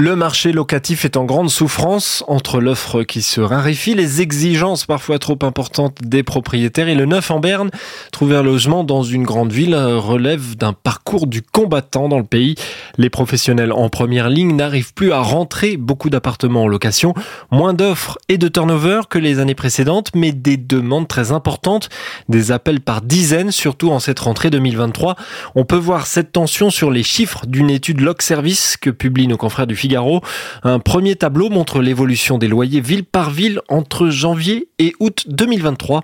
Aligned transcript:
Le 0.00 0.16
marché 0.16 0.52
locatif 0.52 1.04
est 1.04 1.18
en 1.18 1.26
grande 1.26 1.50
souffrance 1.50 2.24
entre 2.26 2.58
l'offre 2.58 3.02
qui 3.02 3.20
se 3.20 3.42
raréfie, 3.42 3.92
les 3.92 4.22
exigences 4.22 4.86
parfois 4.86 5.18
trop 5.18 5.38
importantes 5.42 5.98
des 6.00 6.22
propriétaires 6.22 6.88
et 6.88 6.94
le 6.94 7.04
neuf 7.04 7.30
en 7.30 7.38
berne. 7.38 7.70
Trouver 8.10 8.36
un 8.36 8.42
logement 8.42 8.82
dans 8.82 9.02
une 9.02 9.24
grande 9.24 9.52
ville 9.52 9.74
relève 9.76 10.56
d'un 10.56 10.72
parcours 10.72 11.26
du 11.26 11.42
combattant 11.42 12.08
dans 12.08 12.16
le 12.16 12.24
pays. 12.24 12.54
Les 12.96 13.10
professionnels 13.10 13.72
en 13.72 13.90
première 13.90 14.30
ligne 14.30 14.56
n'arrivent 14.56 14.94
plus 14.94 15.12
à 15.12 15.20
rentrer 15.20 15.76
beaucoup 15.76 16.08
d'appartements 16.08 16.62
en 16.62 16.68
location. 16.68 17.12
Moins 17.50 17.74
d'offres 17.74 18.16
et 18.30 18.38
de 18.38 18.48
turnover 18.48 19.02
que 19.10 19.18
les 19.18 19.38
années 19.38 19.54
précédentes, 19.54 20.12
mais 20.14 20.32
des 20.32 20.56
demandes 20.56 21.08
très 21.08 21.30
importantes, 21.30 21.90
des 22.30 22.52
appels 22.52 22.80
par 22.80 23.02
dizaines, 23.02 23.50
surtout 23.50 23.90
en 23.90 23.98
cette 23.98 24.20
rentrée 24.20 24.48
2023. 24.48 25.16
On 25.56 25.66
peut 25.66 25.76
voir 25.76 26.06
cette 26.06 26.32
tension 26.32 26.70
sur 26.70 26.90
les 26.90 27.02
chiffres 27.02 27.44
d'une 27.46 27.68
étude 27.68 28.00
Log 28.00 28.22
Service 28.22 28.78
que 28.80 28.88
publient 28.88 29.28
nos 29.28 29.36
confrères 29.36 29.66
du 29.66 29.76
Figaro 29.76 29.89
un 29.96 30.78
premier 30.78 31.16
tableau 31.16 31.50
montre 31.50 31.80
l'évolution 31.80 32.38
des 32.38 32.48
loyers 32.48 32.80
ville 32.80 33.04
par 33.04 33.30
ville 33.30 33.60
entre 33.68 34.08
janvier 34.08 34.68
et 34.78 34.94
août 35.00 35.24
2023. 35.28 36.02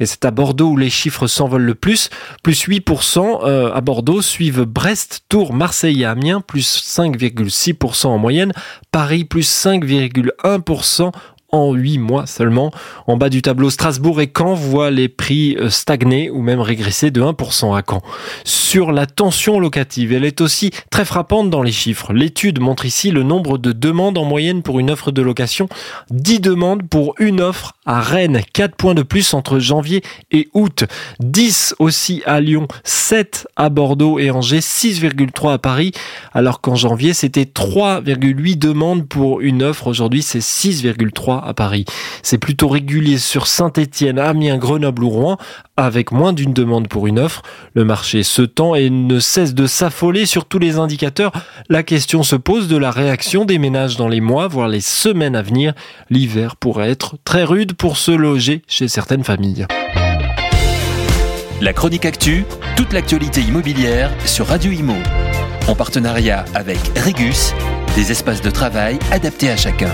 Et 0.00 0.06
c'est 0.06 0.24
à 0.24 0.30
Bordeaux 0.30 0.70
où 0.70 0.76
les 0.76 0.90
chiffres 0.90 1.26
s'envolent 1.26 1.62
le 1.62 1.74
plus. 1.74 2.10
Plus 2.42 2.66
8% 2.66 3.40
euh, 3.44 3.72
à 3.72 3.80
Bordeaux 3.80 4.22
suivent 4.22 4.62
Brest, 4.62 5.24
Tours, 5.28 5.52
Marseille 5.52 6.02
et 6.02 6.06
Amiens, 6.06 6.40
plus 6.40 6.82
5,6% 6.98 8.06
en 8.06 8.18
moyenne. 8.18 8.52
Paris, 8.90 9.24
plus 9.24 9.48
5,1% 9.48 11.12
en 11.52 11.72
8 11.72 11.98
mois 11.98 12.26
seulement. 12.26 12.70
En 13.06 13.16
bas 13.16 13.28
du 13.28 13.42
tableau, 13.42 13.70
Strasbourg 13.70 14.20
et 14.20 14.30
Caen 14.36 14.54
voient 14.54 14.90
les 14.90 15.08
prix 15.08 15.56
euh, 15.58 15.70
stagner 15.70 16.30
ou 16.30 16.42
même 16.42 16.60
régresser 16.60 17.10
de 17.10 17.22
1% 17.22 17.76
à 17.76 17.82
Caen. 17.88 18.02
Sur 18.44 18.92
la 18.92 19.06
tension 19.06 19.60
locative, 19.60 20.12
elle 20.12 20.24
est 20.24 20.40
aussi 20.40 20.70
très 20.90 21.04
frappante 21.04 21.50
dans 21.50 21.62
les 21.62 21.72
chiffres. 21.72 22.12
L'étude 22.12 22.60
montre 22.60 22.84
ici 22.84 23.10
le 23.10 23.22
nombre 23.22 23.58
de 23.58 23.72
demandes 23.72 24.18
en 24.18 24.24
moyenne 24.24 24.62
pour 24.62 24.80
une 24.80 24.90
offre 24.90 25.12
de 25.12 25.22
location. 25.22 25.68
10 26.10 26.40
demandes 26.40 26.88
pour 26.88 27.14
une 27.18 27.40
offre 27.40 27.74
à 27.86 28.00
Rennes, 28.00 28.42
4 28.52 28.74
points 28.74 28.94
de 28.94 29.02
plus 29.02 29.34
entre 29.34 29.58
janvier 29.58 30.02
et 30.32 30.48
août. 30.54 30.84
10 31.20 31.76
aussi 31.78 32.22
à 32.26 32.40
Lyon, 32.40 32.66
7 32.84 33.46
à 33.56 33.68
Bordeaux 33.68 34.18
et 34.18 34.30
Angers, 34.30 34.58
6,3 34.58 35.52
à 35.54 35.58
Paris, 35.58 35.92
alors 36.32 36.60
qu'en 36.60 36.74
janvier 36.74 37.14
c'était 37.14 37.44
3,8 37.44 38.58
demandes 38.58 39.08
pour 39.08 39.40
une 39.40 39.62
offre. 39.62 39.86
Aujourd'hui 39.86 40.22
c'est 40.22 40.40
6,3 40.40 41.35
à 41.44 41.54
Paris. 41.54 41.84
C'est 42.22 42.38
plutôt 42.38 42.68
régulier 42.68 43.18
sur 43.18 43.46
Saint-Étienne, 43.46 44.18
Amiens, 44.18 44.58
Grenoble 44.58 45.04
ou 45.04 45.10
Rouen, 45.10 45.38
avec 45.76 46.12
moins 46.12 46.32
d'une 46.32 46.52
demande 46.52 46.88
pour 46.88 47.06
une 47.06 47.18
offre. 47.18 47.42
Le 47.74 47.84
marché 47.84 48.22
se 48.22 48.42
tend 48.42 48.74
et 48.74 48.90
ne 48.90 49.20
cesse 49.20 49.54
de 49.54 49.66
s'affoler 49.66 50.26
sur 50.26 50.44
tous 50.44 50.58
les 50.58 50.78
indicateurs. 50.78 51.32
La 51.68 51.82
question 51.82 52.22
se 52.22 52.36
pose 52.36 52.68
de 52.68 52.76
la 52.76 52.90
réaction 52.90 53.44
des 53.44 53.58
ménages 53.58 53.96
dans 53.96 54.08
les 54.08 54.20
mois, 54.20 54.48
voire 54.48 54.68
les 54.68 54.80
semaines 54.80 55.36
à 55.36 55.42
venir. 55.42 55.72
L'hiver 56.10 56.56
pourrait 56.56 56.90
être 56.90 57.16
très 57.24 57.44
rude 57.44 57.74
pour 57.74 57.96
se 57.96 58.10
loger 58.10 58.62
chez 58.66 58.88
certaines 58.88 59.24
familles. 59.24 59.66
La 61.62 61.72
chronique 61.72 62.04
actu, 62.04 62.44
toute 62.76 62.92
l'actualité 62.92 63.40
immobilière 63.40 64.10
sur 64.26 64.46
Radio 64.46 64.70
Imo. 64.72 64.96
En 65.68 65.74
partenariat 65.74 66.44
avec 66.54 66.78
Regus, 66.96 67.54
des 67.94 68.12
espaces 68.12 68.42
de 68.42 68.50
travail 68.50 68.98
adaptés 69.10 69.50
à 69.50 69.56
chacun. 69.56 69.90